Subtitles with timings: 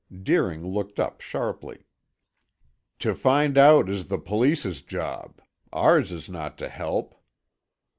[0.23, 1.85] Deering looked up sharply.
[2.97, 5.39] "To find out is the police's job.
[5.71, 7.13] Ours is not to help."